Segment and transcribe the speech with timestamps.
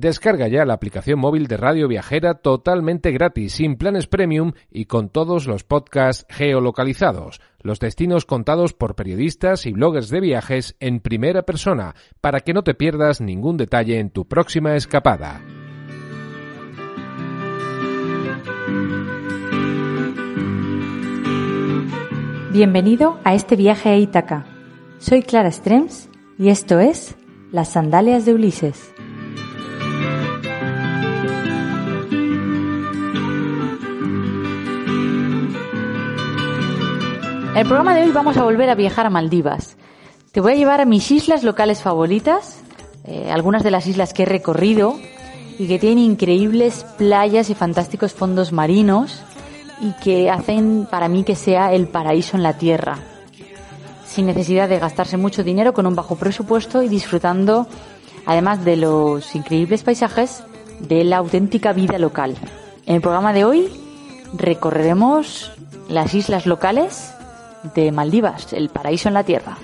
[0.00, 5.08] Descarga ya la aplicación móvil de Radio Viajera totalmente gratis, sin planes premium y con
[5.08, 11.42] todos los podcasts geolocalizados, los destinos contados por periodistas y bloggers de viajes en primera
[11.42, 15.40] persona, para que no te pierdas ningún detalle en tu próxima escapada.
[22.52, 24.46] Bienvenido a este viaje a Ítaca.
[25.00, 26.08] Soy Clara Strems
[26.38, 27.16] y esto es
[27.50, 28.94] Las Sandalias de Ulises.
[37.54, 39.76] El programa de hoy vamos a volver a viajar a Maldivas.
[40.32, 42.60] Te voy a llevar a mis islas locales favoritas,
[43.04, 44.96] eh, algunas de las islas que he recorrido
[45.58, 49.22] y que tienen increíbles playas y fantásticos fondos marinos
[49.80, 52.98] y que hacen para mí que sea el paraíso en la tierra,
[54.06, 57.66] sin necesidad de gastarse mucho dinero, con un bajo presupuesto y disfrutando,
[58.26, 60.42] además de los increíbles paisajes,
[60.80, 62.36] de la auténtica vida local.
[62.86, 63.68] En el programa de hoy
[64.36, 65.50] recorreremos
[65.88, 67.14] las islas locales
[67.74, 69.56] de Maldivas, el paraíso en la tierra.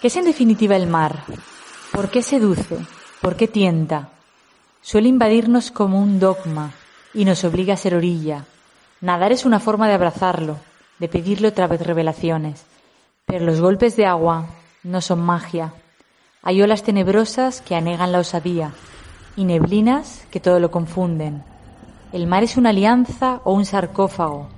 [0.00, 1.24] ¿Qué es en definitiva el mar?
[1.90, 2.76] ¿Por qué seduce?
[3.20, 4.10] ¿Por qué tienta?
[4.80, 6.70] Suele invadirnos como un dogma
[7.12, 8.44] y nos obliga a ser orilla.
[9.00, 10.56] Nadar es una forma de abrazarlo,
[11.00, 12.67] de pedirle otra vez revelaciones.
[13.28, 14.46] Pero los golpes de agua
[14.82, 15.74] no son magia.
[16.42, 18.72] Hay olas tenebrosas que anegan la osadía
[19.36, 21.42] y neblinas que todo lo confunden.
[22.10, 24.48] El mar es una alianza o un sarcófago.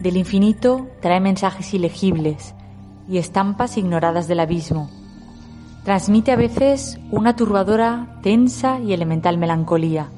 [0.00, 2.54] Del infinito trae mensajes ilegibles
[3.08, 4.90] y estampas ignoradas del abismo.
[5.84, 10.08] Transmite a veces una turbadora, tensa y elemental melancolía.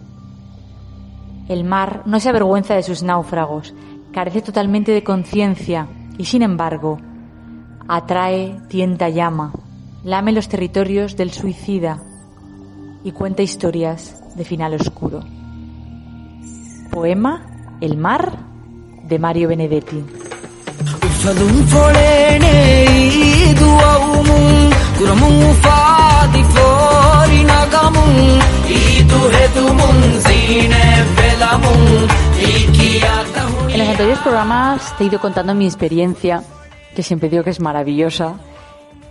[1.49, 3.75] El mar no se avergüenza de sus náufragos,
[4.13, 5.87] carece totalmente de conciencia
[6.19, 6.99] y, sin embargo,
[7.89, 9.53] atrae, tienta llama,
[10.05, 12.03] lame los territorios del suicida
[13.05, 15.23] y cuenta historias de final oscuro.
[16.91, 18.39] Poema El mar
[19.05, 20.05] de Mario Benedetti.
[33.69, 36.43] En los anteriores programas te he ido contando mi experiencia,
[36.97, 38.41] que siempre digo que es maravillosa,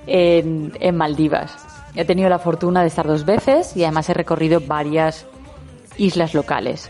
[0.07, 1.56] en, Maldivas.
[1.96, 5.25] He tenido la fortuna de estar dos veces y además he recorrido varias
[5.97, 6.90] islas locales.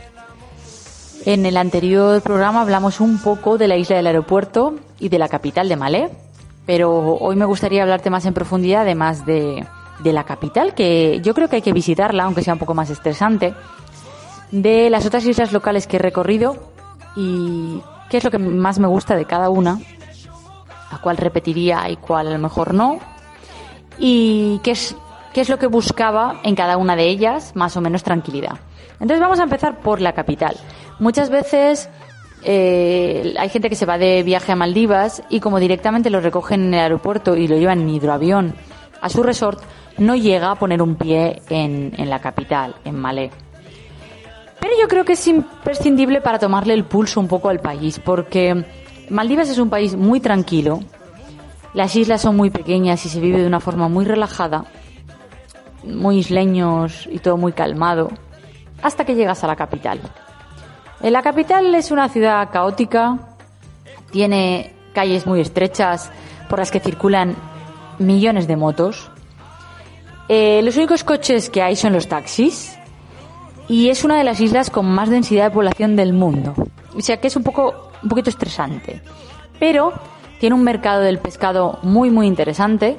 [1.25, 5.27] En el anterior programa hablamos un poco de la isla del aeropuerto y de la
[5.27, 6.09] capital de Malé,
[6.65, 9.65] pero hoy me gustaría hablarte más en profundidad, además de,
[9.99, 12.89] de la capital, que yo creo que hay que visitarla, aunque sea un poco más
[12.89, 13.53] estresante,
[14.51, 16.55] de las otras islas locales que he recorrido
[17.15, 19.79] y qué es lo que más me gusta de cada una,
[20.91, 22.99] a cuál repetiría y cuál a lo mejor no,
[23.97, 24.95] y qué es,
[25.33, 28.59] qué es lo que buscaba en cada una de ellas, más o menos tranquilidad.
[28.93, 30.55] Entonces vamos a empezar por la capital.
[30.99, 31.89] Muchas veces
[32.43, 36.67] eh, hay gente que se va de viaje a Maldivas y como directamente lo recogen
[36.67, 38.55] en el aeropuerto y lo llevan en hidroavión
[39.01, 39.61] a su resort,
[39.97, 43.31] no llega a poner un pie en, en la capital, en Malé.
[44.59, 48.65] Pero yo creo que es imprescindible para tomarle el pulso un poco al país, porque
[49.09, 50.79] Maldivas es un país muy tranquilo,
[51.73, 54.65] las islas son muy pequeñas y se vive de una forma muy relajada,
[55.83, 58.11] muy isleños y todo muy calmado,
[58.81, 59.99] hasta que llegas a la capital.
[61.01, 63.19] En la capital es una ciudad caótica,
[64.11, 66.09] tiene calles muy estrechas
[66.49, 67.35] por las que circulan
[67.99, 69.11] millones de motos.
[70.29, 72.77] Eh, los únicos coches que hay son los taxis
[73.67, 76.53] y es una de las islas con más densidad de población del mundo.
[76.95, 79.01] O sea que es un poco un poquito estresante.
[79.59, 79.91] Pero
[80.39, 82.97] tiene un mercado del pescado muy muy interesante.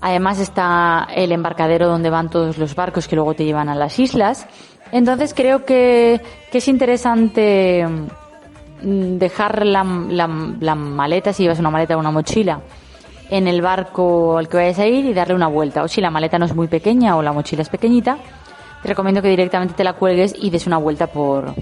[0.00, 3.98] Además está el embarcadero donde van todos los barcos que luego te llevan a las
[3.98, 4.46] islas.
[4.92, 6.20] Entonces creo que,
[6.52, 7.86] es interesante
[8.82, 12.60] mm, dejar la, la, maleta, si llevas una maleta o una mochila,
[13.28, 15.82] en el barco al que vayas a ir y darle una vuelta.
[15.82, 18.18] O si la maleta no es muy pequeña o la mochila es pequeñita,
[18.82, 21.54] te recomiendo que directamente te la cuelgues y des una vuelta por,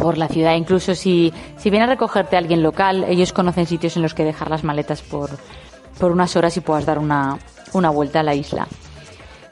[0.00, 0.54] por la ciudad.
[0.54, 4.50] Incluso si, si viene a recogerte alguien local, ellos conocen sitios en los que dejar
[4.50, 5.30] las maletas por,
[5.98, 7.38] por unas horas y puedas dar una,
[7.72, 8.66] una vuelta a la isla.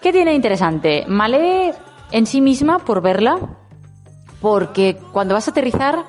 [0.00, 1.04] ¿Qué tiene interesante?
[1.06, 1.74] Malé
[2.12, 3.38] en sí misma por verla,
[4.40, 6.04] porque cuando vas a aterrizar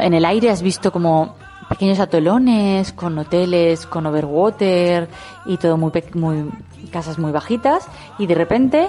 [0.00, 1.36] en el aire has visto como
[1.68, 5.08] pequeños atolones con hoteles con overwater
[5.44, 6.48] y todo muy muy
[6.90, 7.86] casas muy bajitas
[8.18, 8.88] y de repente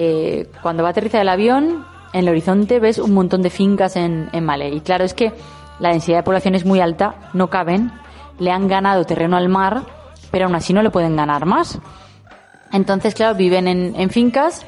[0.00, 3.96] eh, cuando va a aterrizar el avión, en el horizonte ves un montón de fincas
[3.96, 4.70] en, en Malé.
[4.70, 5.32] Y claro, es que
[5.78, 7.92] la densidad de población es muy alta, no caben,
[8.38, 9.82] le han ganado terreno al mar,
[10.30, 11.78] pero aún así no le pueden ganar más.
[12.72, 14.66] Entonces, claro, viven en, en fincas.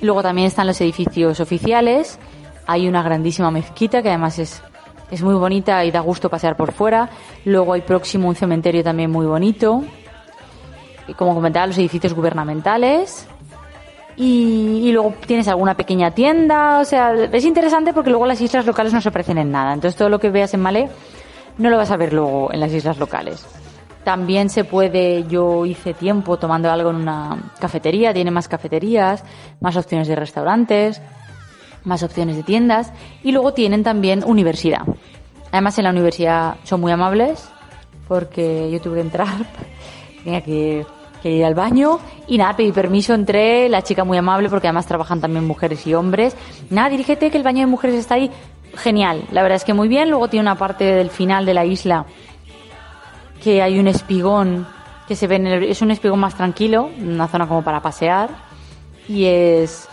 [0.00, 2.18] Luego también están los edificios oficiales.
[2.66, 4.62] Hay una grandísima mezquita que además es,
[5.10, 7.10] es muy bonita y da gusto pasear por fuera.
[7.44, 9.82] Luego hay próximo un cementerio también muy bonito.
[11.08, 13.28] Y como comentaba, los edificios gubernamentales.
[14.22, 18.66] Y, y, luego tienes alguna pequeña tienda, o sea, es interesante porque luego las islas
[18.66, 19.72] locales no se parecen en nada.
[19.72, 20.90] Entonces todo lo que veas en Malé
[21.56, 23.46] no lo vas a ver luego en las islas locales.
[24.04, 29.24] También se puede, yo hice tiempo tomando algo en una cafetería, tiene más cafeterías,
[29.58, 31.00] más opciones de restaurantes,
[31.84, 34.82] más opciones de tiendas y luego tienen también universidad.
[35.50, 37.48] Además en la universidad son muy amables
[38.06, 39.34] porque yo tuve que entrar,
[40.24, 40.84] tenía que
[41.22, 44.86] que ir al baño y nada, pedí permiso, entré, la chica muy amable porque además
[44.86, 46.36] trabajan también mujeres y hombres.
[46.70, 48.30] Nada, dirígete que el baño de mujeres está ahí.
[48.74, 50.10] Genial, la verdad es que muy bien.
[50.10, 52.06] Luego tiene una parte del final de la isla
[53.42, 54.66] que hay un espigón
[55.08, 58.30] que se ve en el, es un espigón más tranquilo, una zona como para pasear
[59.08, 59.88] y es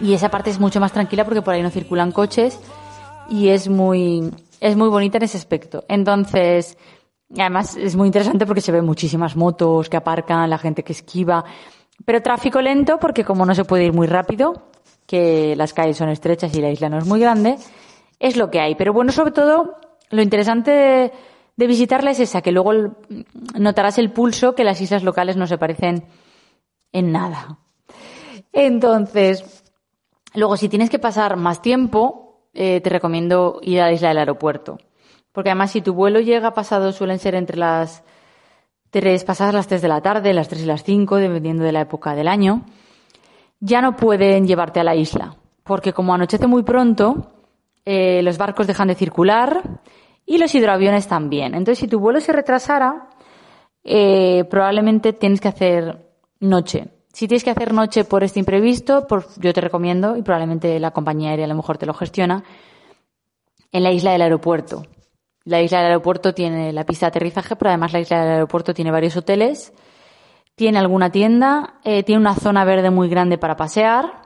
[0.00, 2.58] y esa parte es mucho más tranquila porque por ahí no circulan coches
[3.28, 4.30] y es muy
[4.60, 5.84] es muy bonita en ese aspecto.
[5.88, 6.76] Entonces,
[7.38, 11.44] Además, es muy interesante porque se ven muchísimas motos que aparcan, la gente que esquiva.
[12.04, 14.70] Pero tráfico lento porque como no se puede ir muy rápido,
[15.06, 17.56] que las calles son estrechas y la isla no es muy grande,
[18.18, 18.74] es lo que hay.
[18.74, 19.76] Pero bueno, sobre todo,
[20.10, 21.12] lo interesante de,
[21.56, 22.72] de visitarla es esa, que luego
[23.54, 26.04] notarás el pulso que las islas locales no se parecen
[26.92, 27.58] en nada.
[28.52, 29.62] Entonces,
[30.34, 34.18] luego si tienes que pasar más tiempo, eh, te recomiendo ir a la isla del
[34.18, 34.78] aeropuerto
[35.32, 38.02] porque además, si tu vuelo llega pasado, suelen ser entre las
[38.90, 41.82] tres, pasadas las tres de la tarde, las tres y las cinco, dependiendo de la
[41.82, 42.64] época del año,
[43.60, 45.36] ya no pueden llevarte a la isla.
[45.62, 47.32] Porque como anochece muy pronto,
[47.84, 49.80] eh, los barcos dejan de circular
[50.26, 51.54] y los hidroaviones también.
[51.54, 53.10] Entonces, si tu vuelo se retrasara,
[53.84, 56.08] eh, probablemente tienes que hacer
[56.40, 56.88] noche.
[57.12, 59.06] Si tienes que hacer noche por este imprevisto,
[59.38, 62.44] yo te recomiendo, y probablemente la compañía aérea a lo mejor te lo gestiona,
[63.72, 64.82] en la isla del aeropuerto.
[65.44, 68.74] La isla del aeropuerto tiene la pista de aterrizaje, pero además la isla del aeropuerto
[68.74, 69.72] tiene varios hoteles,
[70.54, 74.20] tiene alguna tienda, eh, tiene una zona verde muy grande para pasear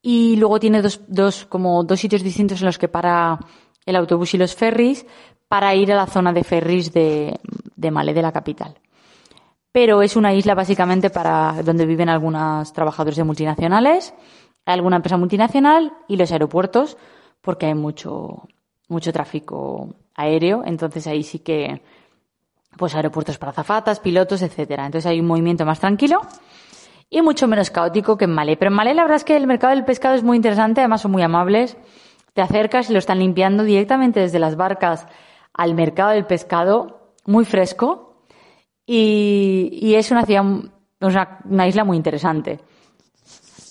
[0.00, 3.38] y luego tiene dos, dos, como dos sitios distintos en los que para
[3.84, 5.06] el autobús y los ferries
[5.48, 7.38] para ir a la zona de ferries de,
[7.76, 8.78] de Malé, de la capital.
[9.72, 14.14] Pero es una isla básicamente para donde viven algunos trabajadores de multinacionales,
[14.64, 16.96] alguna empresa multinacional y los aeropuertos,
[17.40, 18.48] porque hay mucho,
[18.88, 21.80] mucho tráfico aéreo, entonces ahí sí que,
[22.76, 24.84] pues aeropuertos para zafatas, pilotos, etcétera.
[24.84, 26.20] Entonces hay un movimiento más tranquilo
[27.08, 28.56] y mucho menos caótico que en Malé.
[28.56, 31.00] Pero en Malé la verdad es que el mercado del pescado es muy interesante, además
[31.00, 31.76] son muy amables.
[32.34, 35.06] Te acercas y lo están limpiando directamente desde las barcas
[35.54, 38.24] al mercado del pescado, muy fresco.
[38.86, 40.44] Y, es una ciudad,
[41.00, 42.58] una, isla muy interesante.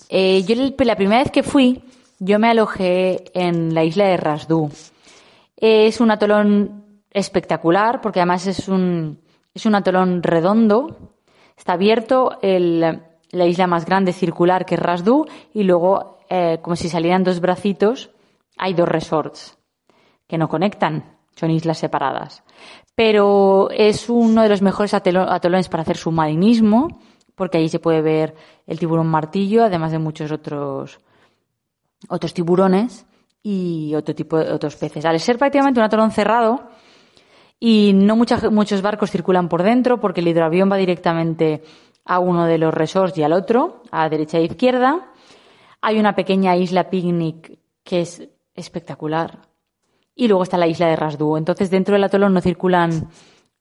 [0.09, 0.55] Eh, yo
[0.85, 1.83] la primera vez que fui,
[2.19, 4.69] yo me alojé en la isla de Rasdú.
[5.57, 9.19] Es un atolón espectacular porque además es un,
[9.53, 11.15] es un atolón redondo.
[11.57, 16.89] Está abierto la isla más grande circular que es Rasdú y luego, eh, como si
[16.89, 18.11] salieran dos bracitos,
[18.55, 19.57] hay dos resorts
[20.27, 22.43] que no conectan, son islas separadas.
[22.93, 26.99] Pero es uno de los mejores atolones para hacer submarinismo
[27.33, 28.35] porque ahí se puede ver
[28.67, 30.99] el tiburón martillo, además de muchos otros,
[32.09, 33.06] otros tiburones
[33.49, 35.05] y otro tipo de otros peces.
[35.05, 36.67] Al ser prácticamente un atolón cerrado
[37.57, 41.63] y no muchos barcos circulan por dentro porque el hidroavión va directamente
[42.03, 45.13] a uno de los resorts y al otro, a derecha e izquierda.
[45.79, 49.47] Hay una pequeña isla picnic que es espectacular.
[50.13, 51.37] Y luego está la isla de Rasdú.
[51.37, 53.07] Entonces dentro del atolón no circulan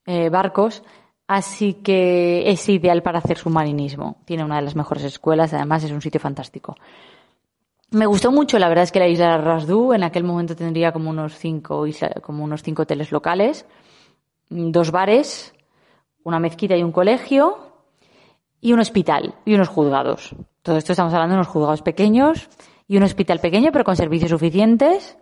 [0.05, 0.83] eh, barcos,
[1.29, 4.17] así que es ideal para hacer submarinismo.
[4.25, 6.75] Tiene una de las mejores escuelas, además es un sitio fantástico.
[7.91, 11.09] Me gustó mucho, la verdad es que la isla Rasdú en aquel momento tendría como
[11.11, 11.85] unos cinco
[12.21, 13.65] como unos cinco hoteles locales,
[14.49, 15.55] dos bares,
[16.25, 17.59] una mezquita y un colegio
[18.61, 20.35] y un hospital y unos juzgados.
[20.63, 22.49] Todo esto estamos hablando de unos juzgados pequeños
[22.89, 25.17] y un hospital pequeño pero con servicios suficientes.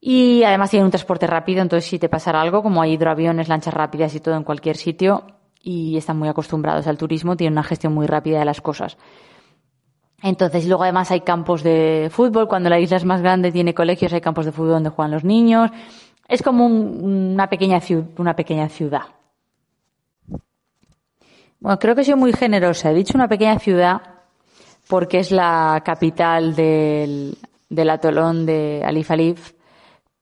[0.00, 3.74] Y además tiene un transporte rápido, entonces si te pasara algo, como hay hidroaviones, lanchas
[3.74, 5.24] rápidas y todo en cualquier sitio,
[5.60, 8.96] y están muy acostumbrados al turismo, tienen una gestión muy rápida de las cosas.
[10.22, 12.48] Entonces, luego además hay campos de fútbol.
[12.48, 15.24] Cuando la isla es más grande, tiene colegios, hay campos de fútbol donde juegan los
[15.24, 15.70] niños.
[16.26, 17.80] Es como una, pequeña
[18.18, 19.02] una pequeña ciudad.
[21.60, 22.90] Bueno, creo que soy muy generosa.
[22.90, 24.02] He dicho una pequeña ciudad,
[24.88, 27.36] porque es la capital del,
[27.90, 29.52] atolón de Alif Alif,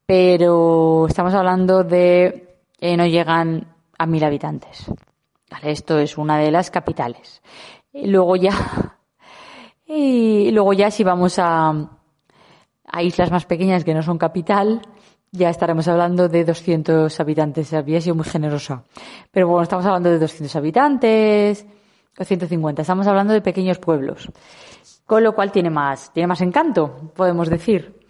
[0.07, 3.67] pero estamos hablando de eh, no llegan
[3.99, 4.87] a mil habitantes.
[5.63, 7.43] esto es una de las capitales.
[7.93, 8.96] Luego ya,
[9.87, 11.73] y luego ya si vamos a,
[12.87, 14.83] a islas más pequeñas que no son capital,
[15.33, 17.73] ya estaremos hablando de 200 habitantes.
[17.73, 18.85] Había sido muy generosa.
[19.31, 21.67] Pero bueno, estamos hablando de 200 habitantes,
[22.17, 22.83] 250.
[22.83, 24.31] Estamos hablando de pequeños pueblos.
[25.05, 28.01] Con lo cual tiene más, tiene más encanto, podemos decir.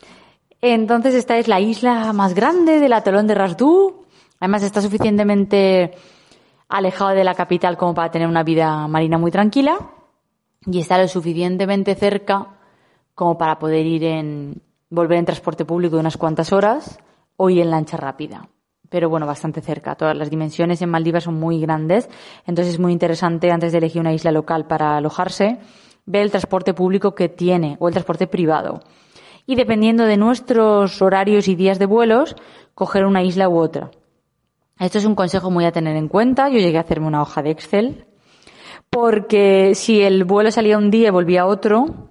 [0.60, 4.06] Entonces esta es la isla más grande del atolón de Rasdú.
[4.40, 5.92] Además está suficientemente
[6.68, 9.78] alejado de la capital como para tener una vida marina muy tranquila.
[10.66, 12.48] Y está lo suficientemente cerca
[13.14, 16.98] como para poder ir en, volver en transporte público de unas cuantas horas
[17.36, 18.48] o ir en lancha rápida.
[18.88, 19.94] Pero bueno, bastante cerca.
[19.94, 22.08] Todas las dimensiones en Maldivas son muy grandes.
[22.46, 25.58] Entonces es muy interesante, antes de elegir una isla local para alojarse,
[26.04, 28.80] ver el transporte público que tiene o el transporte privado.
[29.44, 32.36] Y dependiendo de nuestros horarios y días de vuelos,
[32.74, 33.90] coger una isla u otra.
[34.78, 36.48] Esto es un consejo muy a tener en cuenta.
[36.48, 38.06] Yo llegué a hacerme una hoja de Excel.
[38.96, 42.08] Porque si el vuelo salía un día y volvía otro,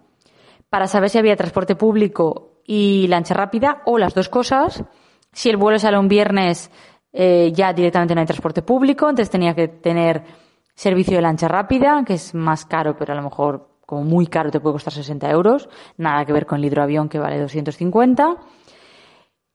[0.69, 4.83] para saber si había transporte público y lancha rápida o las dos cosas,
[5.31, 6.69] si el vuelo sale un viernes,
[7.11, 10.25] eh, ya directamente no hay transporte público, entonces tenía que tener
[10.75, 14.51] servicio de lancha rápida, que es más caro, pero a lo mejor como muy caro
[14.51, 18.37] te puede costar 60 euros, nada que ver con el hidroavión que vale 250.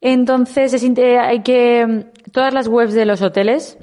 [0.01, 3.79] Entonces hay que, todas las webs de los hoteles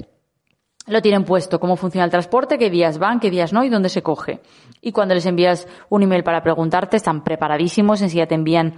[0.88, 3.90] lo tienen puesto, cómo funciona el transporte, qué días van, qué días no y dónde
[3.90, 4.40] se coge.
[4.82, 8.76] Y cuando les envías un email para preguntarte, están preparadísimos, enseguida te envían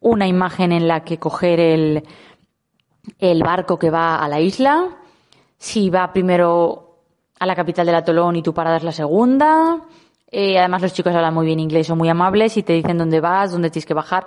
[0.00, 2.02] una imagen en la que coger el,
[3.18, 4.96] el barco que va a la isla,
[5.58, 6.86] si va primero
[7.38, 9.82] a la capital del atolón y tu parada es la segunda.
[10.32, 13.20] Eh, además los chicos hablan muy bien inglés, son muy amables y te dicen dónde
[13.20, 14.26] vas, dónde tienes que bajar.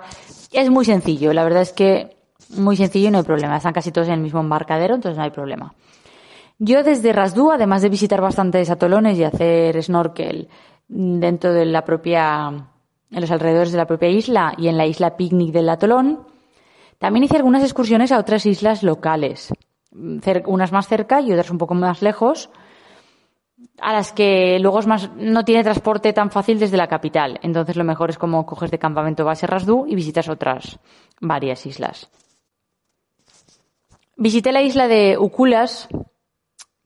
[0.52, 2.16] Es muy sencillo, la verdad es que
[2.50, 3.56] muy sencillo y no hay problema.
[3.56, 5.72] Están casi todos en el mismo embarcadero, entonces no hay problema.
[6.58, 10.48] Yo desde Rasdú, además de visitar bastantes atolones y hacer snorkel
[10.88, 12.48] dentro de la propia,
[13.10, 16.26] en los alrededores de la propia isla y en la isla picnic del atolón,
[16.98, 19.52] también hice algunas excursiones a otras islas locales,
[20.46, 22.50] unas más cerca y otras un poco más lejos,
[23.80, 27.40] a las que luego es más, no tiene transporte tan fácil desde la capital.
[27.42, 30.78] Entonces lo mejor es como coges de campamento base Rasdú y visitas otras
[31.20, 32.10] varias islas.
[34.16, 35.88] Visité la isla de Ukulas,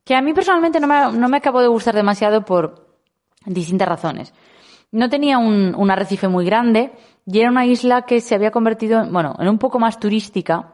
[0.08, 2.96] que a mí personalmente no me, no me acabó de gustar demasiado por
[3.44, 4.32] distintas razones.
[4.90, 6.92] No tenía un, un arrecife muy grande
[7.26, 10.72] y era una isla que se había convertido, bueno, en un poco más turística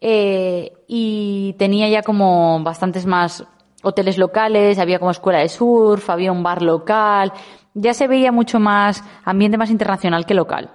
[0.00, 3.44] eh, y tenía ya como bastantes más
[3.84, 7.32] hoteles locales, había como escuela de surf, había un bar local,
[7.74, 10.72] ya se veía mucho más ambiente más internacional que local.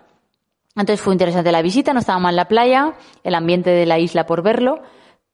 [0.73, 2.93] Entonces fue interesante la visita, no estaba mal la playa,
[3.25, 4.83] el ambiente de la isla por verlo,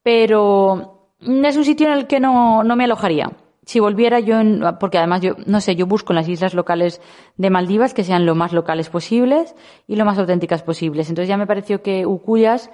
[0.02, 3.32] pero es un sitio en el que no, no me alojaría
[3.68, 4.40] si volviera yo,
[4.80, 7.02] porque además yo, no sé, yo busco en las islas locales
[7.36, 9.56] de Maldivas que sean lo más locales posibles
[9.88, 11.10] y lo más auténticas posibles.
[11.10, 12.72] Entonces ya me pareció que Ucuyas,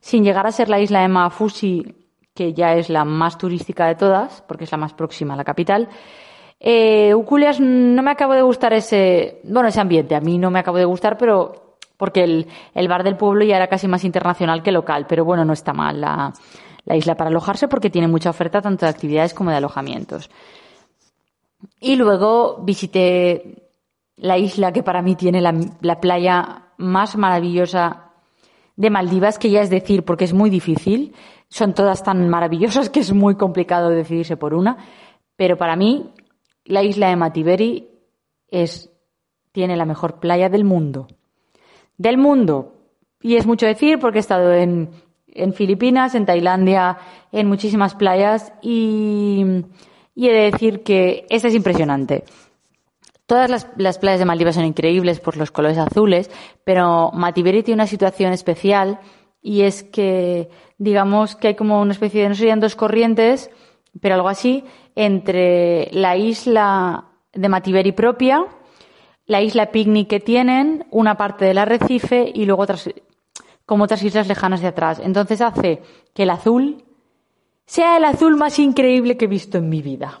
[0.00, 1.94] sin llegar a ser la isla de Mafusi,
[2.34, 5.44] que ya es la más turística de todas, porque es la más próxima a la
[5.44, 5.88] capital,
[6.60, 10.14] eh, Ucuyas no me acabo de gustar ese, bueno, ese ambiente.
[10.14, 13.56] A mí no me acabo de gustar, pero porque el, el bar del pueblo ya
[13.56, 15.06] era casi más internacional que local.
[15.08, 16.34] Pero bueno, no está mal la,
[16.84, 20.30] la isla para alojarse porque tiene mucha oferta tanto de actividades como de alojamientos.
[21.80, 23.64] Y luego visité
[24.16, 28.10] la isla que para mí tiene la, playa más maravillosa
[28.76, 31.14] de Maldivas, que ya es decir, porque es muy difícil.
[31.48, 34.78] Son todas tan maravillosas que es muy complicado decidirse por una.
[35.36, 36.10] Pero para mí,
[36.64, 37.88] la isla de Mativeri
[38.48, 38.90] es,
[39.52, 41.06] tiene la mejor playa del mundo.
[41.96, 42.72] Del mundo.
[43.20, 44.90] Y es mucho decir porque he estado en
[45.34, 46.98] en Filipinas, en Tailandia,
[47.32, 49.44] en muchísimas playas y,
[50.16, 52.24] he de decir que esta es impresionante.
[53.26, 56.30] Todas las, playas de Maldivas son increíbles por los colores azules,
[56.62, 59.00] pero Mativeri tiene una situación especial
[59.42, 63.50] y es que, digamos que hay como una especie de, no serían dos corrientes,
[64.00, 64.64] pero algo así,
[64.94, 68.46] entre la isla de Mativeri propia,
[69.26, 72.90] la isla picnic que tienen, una parte del arrecife y luego otras
[73.66, 75.00] como otras islas lejanas de atrás.
[75.02, 76.84] Entonces hace que el azul
[77.66, 80.20] sea el azul más increíble que he visto en mi vida.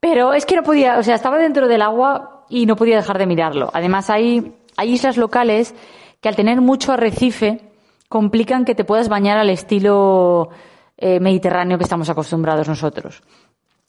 [0.00, 3.18] Pero es que no podía, o sea, estaba dentro del agua y no podía dejar
[3.18, 3.70] de mirarlo.
[3.72, 4.54] Además hay,
[4.84, 5.74] islas locales
[6.20, 7.60] que al tener mucho arrecife
[8.08, 10.50] complican que te puedas bañar al estilo
[10.96, 13.22] eh, mediterráneo que estamos acostumbrados nosotros.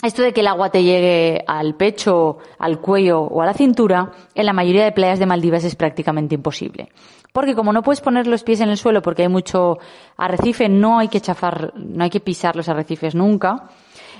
[0.03, 4.11] Esto de que el agua te llegue al pecho, al cuello o a la cintura,
[4.35, 6.89] en la mayoría de playas de Maldivas es prácticamente imposible.
[7.33, 9.79] Porque como no puedes poner los pies en el suelo porque hay mucho
[10.15, 13.69] arrecife, no hay que chafar, no hay que pisar los arrecifes nunca.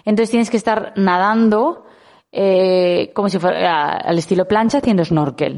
[0.04, 1.86] Entonces tienes que estar nadando
[2.32, 5.58] eh, como si fuera al estilo plancha haciendo snorkel.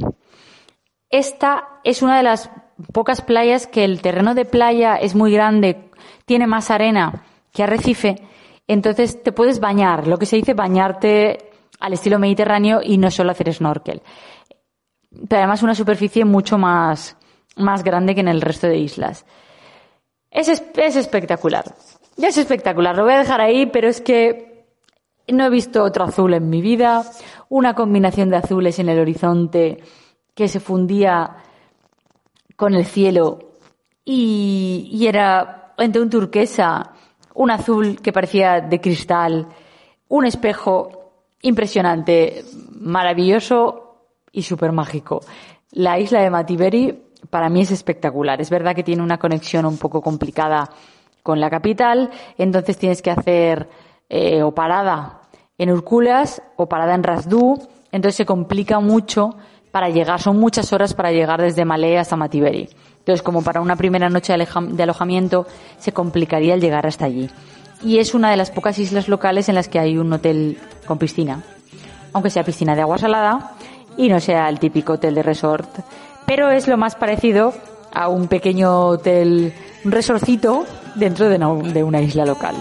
[1.09, 2.51] Esta es una de las
[2.93, 5.89] pocas playas que el terreno de playa es muy grande,
[6.25, 8.17] tiene más arena que arrecife,
[8.73, 11.49] entonces te puedes bañar, lo que se dice bañarte
[11.79, 14.01] al estilo mediterráneo y no solo hacer snorkel.
[15.27, 17.17] Pero además una superficie mucho más,
[17.55, 19.25] más grande que en el resto de islas.
[20.29, 21.65] Es, es espectacular.
[22.17, 24.65] Ya es espectacular, lo voy a dejar ahí, pero es que
[25.27, 27.03] no he visto otro azul en mi vida,
[27.49, 29.79] una combinación de azules en el horizonte
[30.35, 31.37] que se fundía
[32.55, 33.49] con el cielo
[34.05, 36.93] y, era entre un turquesa,
[37.39, 39.47] un azul que parecía de cristal,
[40.09, 43.95] un espejo impresionante, maravilloso
[44.33, 45.21] y súper mágico.
[45.71, 48.41] La isla de Matiberi para mí es espectacular.
[48.41, 50.69] Es verdad que tiene una conexión un poco complicada
[51.23, 53.69] con la capital, entonces tienes que hacer
[54.09, 55.21] eh, o parada
[55.57, 57.57] en Urculas o parada en Rasdú,
[57.93, 59.35] entonces se complica mucho
[59.71, 62.67] para llegar, son muchas horas para llegar desde Malé hasta Matiberi.
[62.99, 67.29] Entonces, como para una primera noche de alojamiento, se complicaría el llegar hasta allí.
[67.83, 70.97] Y es una de las pocas islas locales en las que hay un hotel con
[70.97, 71.43] piscina.
[72.13, 73.51] Aunque sea piscina de agua salada
[73.97, 75.69] y no sea el típico hotel de resort.
[76.25, 77.53] Pero es lo más parecido
[77.93, 79.53] a un pequeño hotel,
[79.83, 80.65] un resorcito
[80.95, 82.55] dentro de una isla local.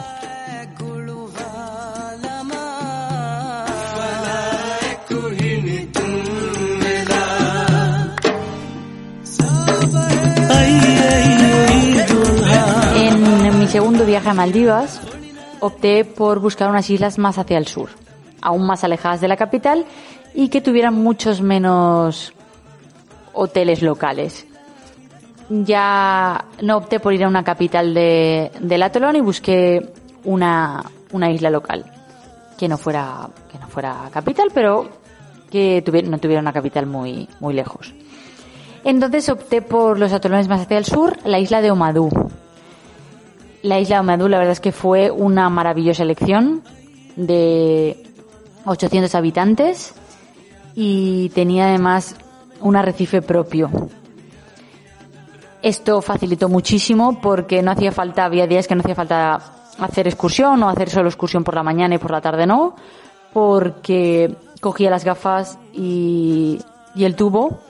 [13.68, 14.98] Segundo viaje a Maldivas,
[15.60, 17.90] opté por buscar unas islas más hacia el sur,
[18.40, 19.84] aún más alejadas de la capital
[20.34, 22.32] y que tuvieran muchos menos
[23.34, 24.46] hoteles locales.
[25.50, 29.92] Ya no opté por ir a una capital de, del atolón y busqué
[30.24, 31.84] una, una isla local
[32.56, 34.88] que no fuera que no fuera capital, pero
[35.50, 37.94] que tuviera, no tuviera una capital muy muy lejos.
[38.82, 42.10] Entonces opté por los atolones más hacia el sur, la isla de Omadú,
[43.62, 46.62] la isla de Omadú, la verdad es que fue una maravillosa elección
[47.16, 48.02] de
[48.64, 49.94] 800 habitantes
[50.74, 52.16] y tenía además
[52.60, 53.70] un arrecife propio.
[55.62, 59.40] Esto facilitó muchísimo porque no hacía falta, había días que no hacía falta
[59.78, 62.76] hacer excursión o hacer solo excursión por la mañana y por la tarde no,
[63.32, 66.60] porque cogía las gafas y,
[66.96, 67.60] el tubo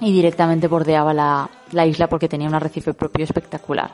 [0.00, 3.90] y directamente bordeaba la, la isla porque tenía un arrecife propio espectacular.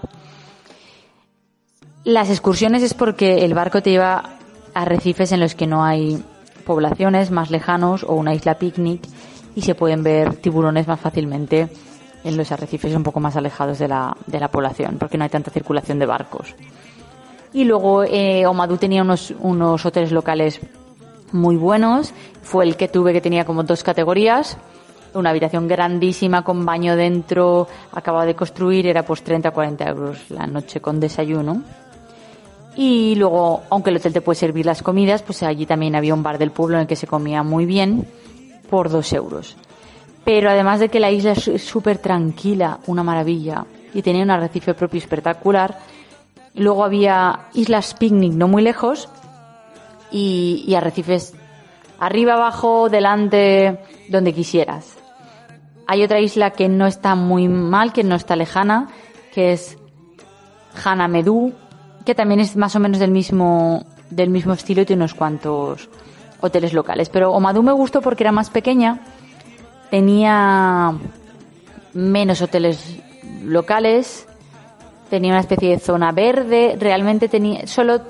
[2.05, 4.37] Las excursiones es porque el barco te lleva
[4.75, 6.23] a arrecifes en los que no hay
[6.67, 9.01] poblaciones más lejanos o una isla picnic
[9.55, 11.69] y se pueden ver tiburones más fácilmente
[12.23, 15.31] en los arrecifes un poco más alejados de la, de la población porque no hay
[15.31, 16.55] tanta circulación de barcos.
[17.55, 20.61] Y luego eh, Omadú tenía unos, unos hoteles locales
[21.33, 22.13] muy buenos.
[22.43, 24.59] Fue el que tuve que tenía como dos categorías.
[25.15, 30.47] Una habitación grandísima con baño dentro, acababa de construir, era pues 30 40 euros la
[30.47, 31.63] noche con desayuno.
[32.77, 36.23] Y luego, aunque el hotel te puede servir las comidas, pues allí también había un
[36.23, 38.07] bar del pueblo en el que se comía muy bien
[38.69, 39.57] por dos euros.
[40.25, 44.75] Pero además de que la isla es súper tranquila, una maravilla, y tenía un arrecife
[44.75, 45.79] propio espectacular,
[46.55, 49.09] luego había islas picnic no muy lejos
[50.11, 51.35] y, y arrecifes
[52.01, 54.97] arriba, abajo, delante, donde quisieras.
[55.87, 58.89] Hay otra isla que no está muy mal, que no está lejana,
[59.33, 59.79] que es
[60.85, 61.53] Hanamedú,
[62.05, 65.89] que también es más o menos del mismo, del mismo estilo y tiene unos cuantos
[66.41, 67.09] hoteles locales.
[67.09, 69.01] Pero Omadú me gustó porque era más pequeña,
[69.91, 70.93] tenía
[71.95, 72.99] menos hoteles
[73.43, 74.27] locales,
[75.09, 78.01] tenía una especie de zona verde, realmente tenía solo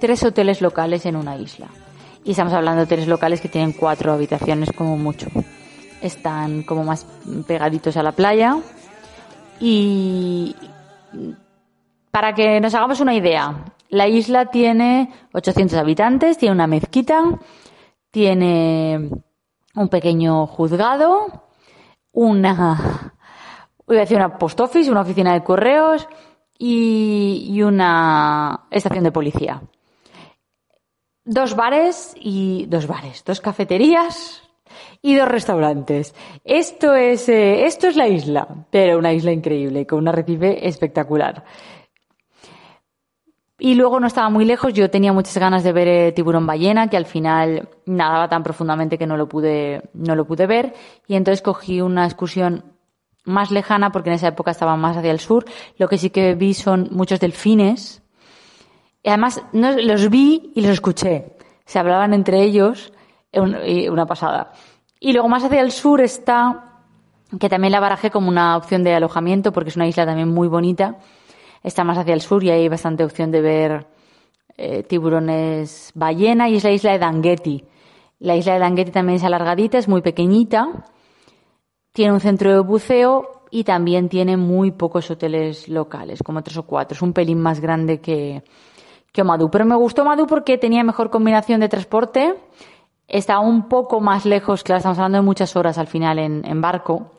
[0.00, 1.68] tres hoteles locales en una isla.
[2.24, 5.28] Y estamos hablando de hoteles locales que tienen cuatro habitaciones como mucho.
[6.02, 7.06] Están como más
[7.46, 8.58] pegaditos a la playa
[9.60, 10.54] y
[12.14, 17.40] para que nos hagamos una idea, la isla tiene 800 habitantes, tiene una mezquita,
[18.12, 19.10] tiene
[19.74, 21.48] un pequeño juzgado,
[22.12, 23.12] una,
[23.84, 26.06] voy a decir una post office, una oficina de correos
[26.56, 29.60] y, una estación de policía.
[31.24, 34.40] Dos bares y dos bares, dos cafeterías
[35.02, 36.14] y dos restaurantes.
[36.44, 41.42] Esto es, eh, esto es la isla, pero una isla increíble, con un arrecife espectacular.
[43.64, 46.88] Y luego no estaba muy lejos, yo tenía muchas ganas de ver eh, tiburón ballena,
[46.88, 50.74] que al final nadaba tan profundamente que no lo pude, no lo pude ver.
[51.06, 52.62] Y entonces cogí una excursión
[53.24, 55.46] más lejana, porque en esa época estaba más hacia el sur.
[55.78, 58.02] Lo que sí que vi son muchos delfines.
[59.02, 61.34] Y además no, los vi y los escuché.
[61.64, 62.92] Se hablaban entre ellos,
[63.32, 64.52] una pasada.
[65.00, 66.82] Y luego más hacia el sur está,
[67.40, 70.48] que también la barajé como una opción de alojamiento, porque es una isla también muy
[70.48, 70.98] bonita
[71.64, 73.86] está más hacia el sur y hay bastante opción de ver
[74.56, 77.64] eh, tiburones ballena y es la isla de Dangueti.
[78.20, 80.84] La isla de Dangueti también es alargadita, es muy pequeñita,
[81.92, 86.64] tiene un centro de buceo y también tiene muy pocos hoteles locales, como tres o
[86.64, 86.94] cuatro.
[86.94, 88.42] Es un pelín más grande que,
[89.10, 89.50] que Omadú.
[89.50, 92.34] Pero me gustó Omadú porque tenía mejor combinación de transporte.
[93.08, 96.60] Está un poco más lejos, claro, estamos hablando de muchas horas al final en, en
[96.60, 97.12] barco.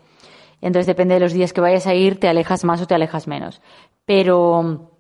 [0.62, 3.28] Entonces depende de los días que vayas a ir, te alejas más o te alejas
[3.28, 3.62] menos
[4.06, 4.92] pero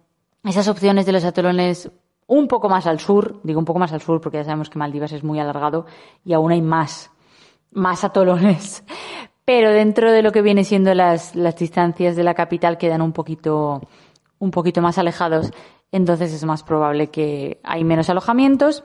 [0.44, 1.92] esas opciones de los atolones
[2.28, 4.80] un poco más al sur, digo un poco más al sur porque ya sabemos que
[4.80, 5.86] Maldivas es muy alargado
[6.24, 7.12] y aún hay más,
[7.72, 8.84] más atolones.
[9.46, 13.14] Pero dentro de lo que viene siendo las, las distancias de la capital quedan un
[13.14, 13.80] poquito,
[14.40, 15.52] un poquito más alejados.
[15.92, 18.84] Entonces es más probable que hay menos alojamientos,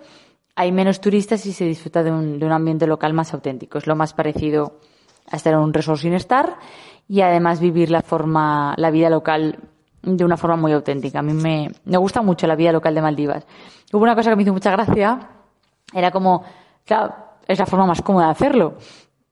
[0.54, 3.78] hay menos turistas y se disfruta de un, de un ambiente local más auténtico.
[3.78, 4.80] Es lo más parecido
[5.30, 6.58] a estar en un resort sin estar
[7.08, 9.60] y además vivir la forma, la vida local
[10.02, 11.18] de una forma muy auténtica.
[11.18, 13.46] A mí me, me gusta mucho la vida local de Maldivas.
[13.92, 15.18] Hubo una cosa que me hizo mucha gracia,
[15.92, 16.44] era como,
[16.84, 17.14] claro,
[17.46, 18.74] es la forma más cómoda de hacerlo.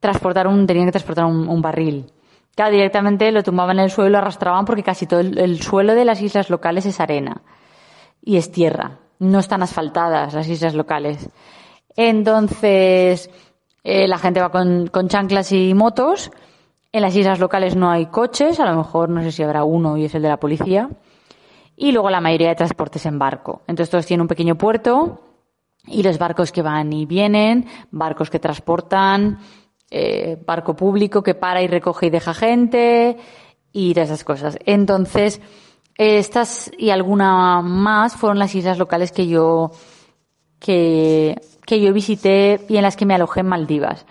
[0.00, 2.12] Transportar un, tenían que transportar un, barril.
[2.54, 6.04] Claro, directamente lo tumbaban en el suelo, lo arrastraban porque casi todo el, suelo de
[6.04, 7.42] las islas locales es arena
[8.22, 8.98] y es tierra.
[9.20, 11.28] No están asfaltadas las islas locales.
[11.96, 13.31] Entonces,
[13.83, 16.31] eh, la gente va con, con chanclas y motos
[16.99, 19.97] en las islas locales no hay coches, a lo mejor no sé si habrá uno
[19.97, 20.91] y es el de la policía.
[21.77, 23.63] Y luego la mayoría de transportes en barco.
[23.67, 25.21] Entonces todos tienen un pequeño puerto
[25.87, 29.39] y los barcos que van y vienen, barcos que transportan,
[29.91, 33.17] eh, barco público que para y recoge y deja gente
[33.73, 34.59] y de esas cosas.
[34.67, 35.41] Entonces,
[35.97, 39.71] estas y alguna más fueron las islas locales que yo,
[40.59, 44.05] que, que yo visité y en las que me alojé en Maldivas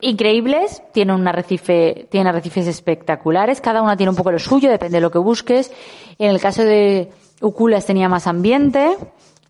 [0.00, 4.98] increíbles, tienen un arrecife, tienen arrecifes espectaculares, cada una tiene un poco lo suyo, depende
[4.98, 5.72] de lo que busques.
[6.18, 8.96] En el caso de Uculas tenía más ambiente,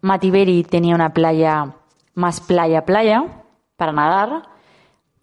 [0.01, 1.75] Matiberi tenía una playa
[2.15, 3.45] más playa playa
[3.77, 4.43] para nadar,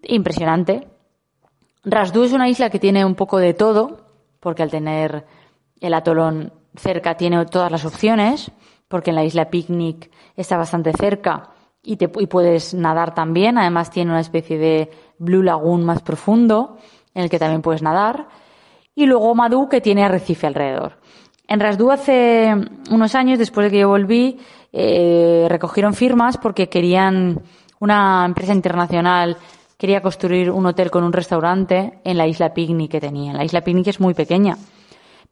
[0.03, 0.87] impresionante.
[1.83, 4.07] Rasdú es una isla que tiene un poco de todo,
[4.39, 5.25] porque al tener
[5.81, 8.51] el atolón cerca tiene todas las opciones,
[8.87, 11.54] porque en la isla Picnic está bastante cerca
[11.85, 13.57] y, te, y puedes nadar también.
[13.57, 16.77] Además tiene una especie de Blue Lagoon más profundo
[17.13, 18.27] en el que también puedes nadar.
[18.95, 20.97] Y luego Madú que tiene arrecife alrededor.
[21.47, 22.53] En Rasdú hace
[22.89, 24.39] unos años, después de que yo volví,
[24.73, 27.41] eh, recogieron firmas porque querían
[27.79, 29.37] una empresa internacional
[29.77, 33.33] quería construir un hotel con un restaurante en la isla Picnic que tenía.
[33.33, 34.57] La isla Picnic es muy pequeña.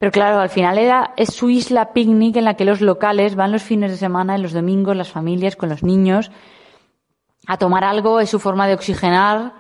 [0.03, 3.53] Pero claro, al final era, es su isla picnic en la que los locales van
[3.53, 6.29] los fines de semana, en los domingos, las familias con los niños
[7.47, 9.53] a tomar algo, es su forma de oxigenar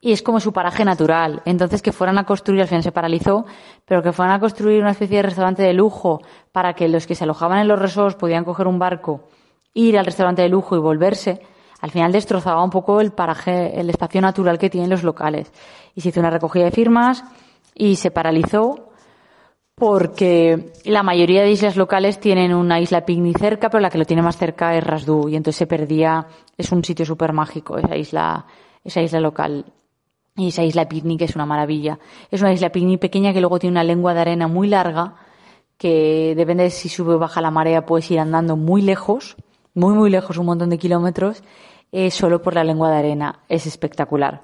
[0.00, 1.42] y es como su paraje natural.
[1.44, 3.46] Entonces que fueran a construir, al final se paralizó,
[3.84, 7.14] pero que fueran a construir una especie de restaurante de lujo para que los que
[7.14, 9.28] se alojaban en los resorts podían coger un barco,
[9.74, 11.40] ir al restaurante de lujo y volverse,
[11.80, 15.52] al final destrozaba un poco el paraje, el espacio natural que tienen los locales.
[15.94, 17.22] Y se hizo una recogida de firmas
[17.76, 18.87] y se paralizó
[19.78, 24.04] porque la mayoría de islas locales tienen una isla picnic cerca, pero la que lo
[24.04, 27.96] tiene más cerca es Rasdú, y entonces se perdía, es un sitio súper mágico, esa
[27.96, 28.46] isla,
[28.82, 29.66] esa isla local.
[30.36, 31.98] Y esa isla picnic es una maravilla.
[32.30, 35.14] Es una isla picnic pequeña que luego tiene una lengua de arena muy larga,
[35.76, 39.36] que depende de si sube o baja la marea, puedes ir andando muy lejos,
[39.74, 41.42] muy, muy lejos, un montón de kilómetros,
[41.92, 43.40] eh, solo por la lengua de arena.
[43.48, 44.42] Es espectacular.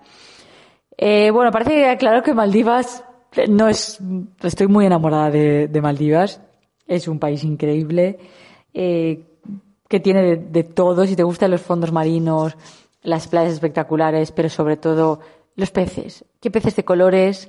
[0.96, 3.04] Eh, bueno, parece que claro que Maldivas
[3.48, 3.98] no es,
[4.42, 6.40] estoy muy enamorada de, Maldivas.
[6.86, 8.18] Es un país increíble,
[8.72, 9.24] eh,
[9.88, 11.06] que tiene de, todo.
[11.06, 12.56] Si te gustan los fondos marinos,
[13.02, 15.20] las playas espectaculares, pero sobre todo
[15.56, 16.24] los peces.
[16.40, 17.48] ¿Qué peces de colores?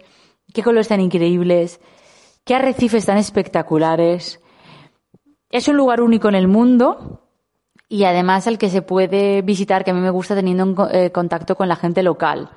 [0.54, 1.80] ¿Qué colores tan increíbles?
[2.44, 4.40] ¿Qué arrecifes tan espectaculares?
[5.50, 7.22] Es un lugar único en el mundo
[7.88, 11.56] y además el que se puede visitar, que a mí me gusta teniendo eh, contacto
[11.56, 12.50] con la gente local.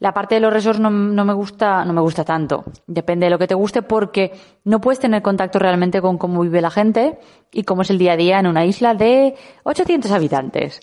[0.00, 2.64] La parte de los resorts no, me gusta, no me gusta tanto.
[2.86, 4.32] Depende de lo que te guste porque
[4.64, 7.18] no puedes tener contacto realmente con cómo vive la gente
[7.50, 9.34] y cómo es el día a día en una isla de
[9.64, 10.80] 800 habitantes.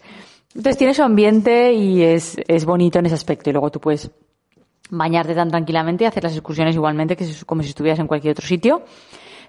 [0.49, 4.11] Entonces tiene su ambiente y es, es bonito en ese aspecto y luego tú puedes
[4.89, 8.45] bañarte tan tranquilamente y hacer las excursiones igualmente que como si estuvieras en cualquier otro
[8.45, 8.83] sitio.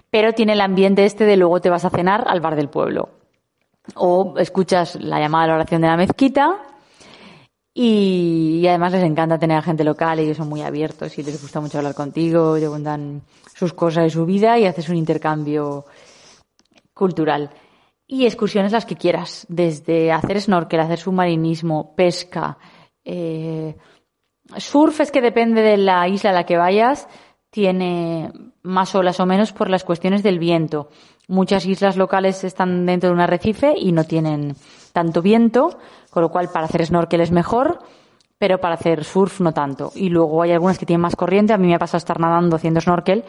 [0.09, 3.09] pero tiene el ambiente este de luego te vas a cenar al bar del pueblo.
[3.95, 6.57] O escuchas la llamada de la oración de la mezquita
[7.79, 11.77] y, además les encanta tener gente local, ellos son muy abiertos y les gusta mucho
[11.77, 13.21] hablar contigo, te cuentan
[13.53, 15.85] sus cosas de su vida y haces un intercambio
[16.91, 17.51] cultural.
[18.07, 22.57] Y excursiones las que quieras, desde hacer snorkel, hacer submarinismo, pesca,
[23.05, 23.75] eh,
[24.57, 27.07] surf es que depende de la isla a la que vayas,
[27.49, 28.31] tiene
[28.63, 30.89] más olas o menos por las cuestiones del viento.
[31.27, 34.55] Muchas islas locales están dentro de un arrecife y no tienen
[34.93, 35.77] tanto viento,
[36.09, 37.79] con lo cual para hacer snorkel es mejor,
[38.37, 39.91] pero para hacer surf no tanto.
[39.95, 41.53] Y luego hay algunas que tienen más corriente.
[41.53, 43.23] A mí me ha pasado estar nadando haciendo snorkel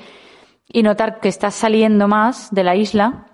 [0.70, 3.26] y notar que estás saliendo más de la isla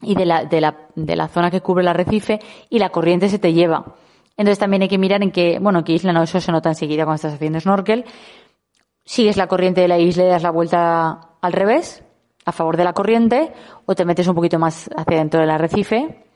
[0.00, 3.28] y de la, de la, de la zona que cubre el arrecife y la corriente
[3.28, 3.96] se te lleva.
[4.36, 7.04] Entonces también hay que mirar en qué, bueno, qué isla no, eso se nota enseguida
[7.04, 8.04] cuando estás haciendo snorkel.
[9.08, 12.04] Sigues la corriente de la isla y das la vuelta al revés,
[12.44, 13.54] a favor de la corriente,
[13.86, 16.26] o te metes un poquito más hacia dentro del arrecife.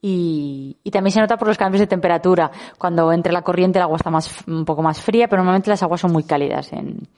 [0.00, 2.50] Y, y también se nota por los cambios de temperatura.
[2.78, 5.82] Cuando entre la corriente el agua está más, un poco más fría, pero normalmente las
[5.82, 7.08] aguas son muy cálidas en,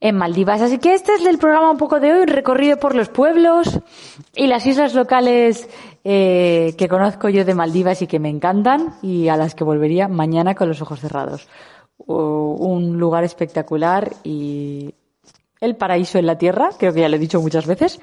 [0.00, 0.62] en Maldivas.
[0.62, 3.80] Así que este es el programa un poco de hoy, recorrido por los pueblos
[4.34, 5.68] y las islas locales
[6.04, 10.08] eh, que conozco yo de Maldivas y que me encantan y a las que volvería
[10.08, 11.48] mañana con los ojos cerrados.
[12.06, 14.94] Un lugar espectacular y
[15.60, 18.00] el paraíso en la tierra, creo que ya lo he dicho muchas veces,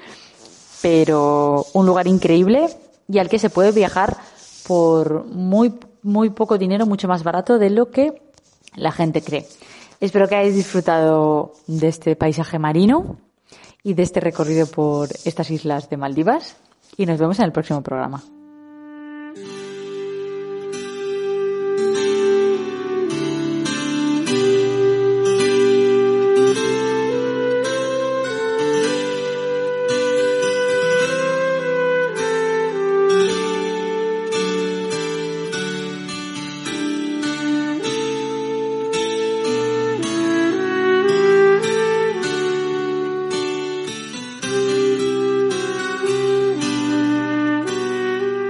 [0.80, 2.68] pero un lugar increíble
[3.08, 4.16] y al que se puede viajar
[4.66, 8.22] por muy, muy poco dinero, mucho más barato de lo que
[8.76, 9.46] la gente cree.
[10.00, 13.16] Espero que hayáis disfrutado de este paisaje marino
[13.82, 16.56] y de este recorrido por estas islas de Maldivas
[16.96, 18.22] y nos vemos en el próximo programa.